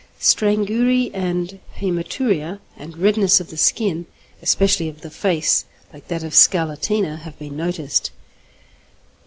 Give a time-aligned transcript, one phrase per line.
[0.19, 4.07] Strangury and hæmaturia, and redness of the skin,
[4.41, 8.09] especially of the face, like that of scarlatina, have been noticed.